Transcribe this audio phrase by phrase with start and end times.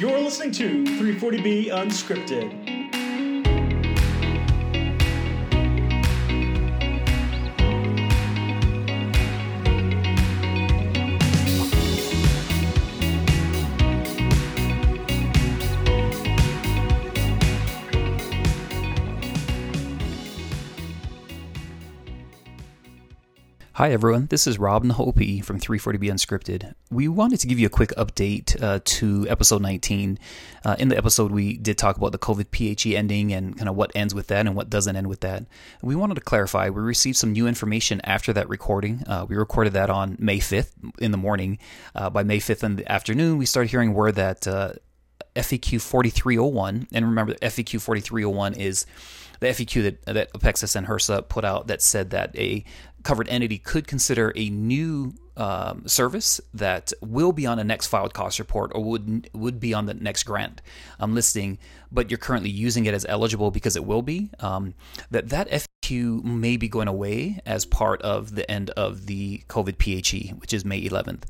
[0.00, 2.63] You're listening to 340B Unscripted.
[23.76, 24.26] Hi, everyone.
[24.26, 26.74] This is Rob Nahoopii from 340B Unscripted.
[26.92, 30.16] We wanted to give you a quick update uh, to episode 19.
[30.64, 33.74] Uh, in the episode, we did talk about the COVID PHE ending and kind of
[33.74, 35.46] what ends with that and what doesn't end with that.
[35.82, 39.02] We wanted to clarify we received some new information after that recording.
[39.08, 40.70] Uh, we recorded that on May 5th
[41.00, 41.58] in the morning.
[41.96, 44.46] Uh, by May 5th in the afternoon, we started hearing word that
[45.36, 48.86] FAQ 4301, and remember, FAQ 4301 is
[49.40, 52.64] the FAQ that, that Apexus and HRSA put out that said that a
[53.02, 58.14] covered entity could consider a new um, service that will be on a next filed
[58.14, 60.62] cost report or would would be on the next grant
[61.00, 61.58] um, listing,
[61.90, 64.30] but you're currently using it as eligible because it will be.
[64.40, 64.74] Um,
[65.10, 69.78] that that FAQ may be going away as part of the end of the COVID
[69.78, 71.24] PHE, which is May 11th.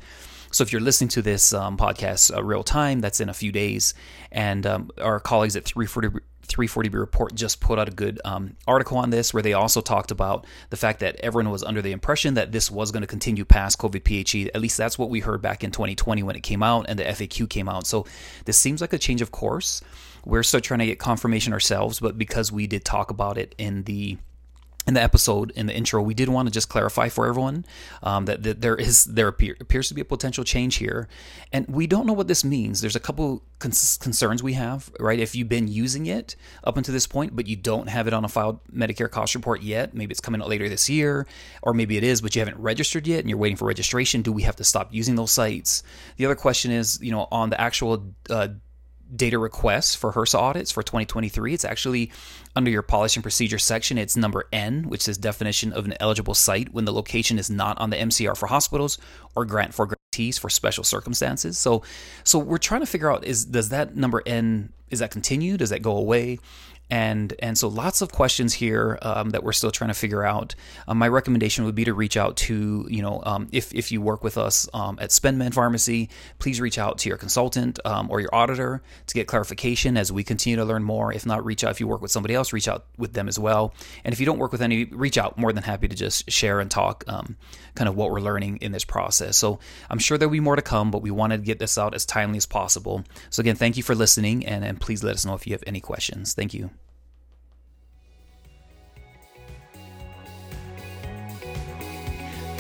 [0.55, 3.51] So if you're listening to this um, podcast uh, real time, that's in a few
[3.51, 3.93] days,
[4.31, 8.99] and um, our colleagues at 340 340B report just put out a good um, article
[8.99, 12.35] on this where they also talked about the fact that everyone was under the impression
[12.35, 14.51] that this was going to continue past COVID PHE.
[14.55, 17.05] At least that's what we heard back in 2020 when it came out and the
[17.05, 17.87] FAQ came out.
[17.87, 18.07] So
[18.45, 19.81] this seems like a change of course.
[20.25, 23.85] We're still trying to get confirmation ourselves, but because we did talk about it in
[23.85, 24.19] the
[24.87, 27.65] in the episode in the intro we did want to just clarify for everyone
[28.03, 31.09] um, that, that, there is there appear, appears to be a potential change here.
[31.53, 32.81] And we don't know what this means.
[32.81, 35.19] There's a couple cons- concerns we have right?
[35.19, 38.25] If you've been using it up until this point but you don't have it on
[38.25, 41.27] a filed medicare cost report yet maybe it's coming out later this year
[41.63, 44.33] or maybe it is but you haven't registered yet and you're waiting for registration do
[44.33, 45.83] we have to stop using those sites?
[46.17, 48.49] The other question is you know on the actual uh,
[49.15, 51.55] data requests for HRSA audits for 2023.
[51.55, 52.11] It's actually
[52.57, 53.99] under your policy and procedure section.
[53.99, 57.79] It's number N, which is definition of an eligible site when the location is not
[57.79, 58.99] on the MCR for hospitals
[59.35, 61.59] or grant for grantees for special circumstances.
[61.59, 61.83] So,
[62.25, 65.57] so we're trying to figure out is does that number N is that continue?
[65.57, 66.39] Does that go away?
[66.95, 70.55] And and so lots of questions here um, that we're still trying to figure out.
[70.87, 74.01] Um, my recommendation would be to reach out to you know um, if if you
[74.01, 78.21] work with us um, at SpendMend Pharmacy, please reach out to your consultant um, or
[78.21, 81.13] your auditor to get clarification as we continue to learn more.
[81.13, 83.41] If not, reach out if you work with somebody else, reach out with them as
[83.41, 83.75] well.
[84.05, 85.37] And if you don't work with any, reach out.
[85.37, 87.37] More than happy to just share and talk um,
[87.75, 89.37] kind of what we're learning in this process.
[89.37, 89.59] So
[89.91, 92.07] I'm sure there'll be more to come, but we wanted to get this out as
[92.07, 93.03] timely as possible.
[93.31, 95.65] So again, thank you for listening, and, and please let us know if you have
[95.67, 96.35] any questions.
[96.35, 96.71] Thank you.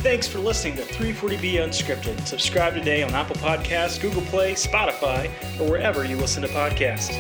[0.05, 2.27] Thanks for listening to 340B Unscripted.
[2.27, 7.19] Subscribe today on Apple Podcasts, Google Play, Spotify, or wherever you listen to podcasts.